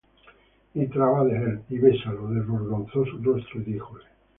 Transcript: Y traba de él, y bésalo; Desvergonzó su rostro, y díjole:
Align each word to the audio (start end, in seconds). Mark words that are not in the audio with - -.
Y 0.73 0.87
traba 0.87 1.23
de 1.25 1.35
él, 1.37 1.61
y 1.69 1.77
bésalo; 1.77 2.27
Desvergonzó 2.29 3.05
su 3.05 3.19
rostro, 3.21 3.61
y 3.61 3.65
díjole: 3.73 4.05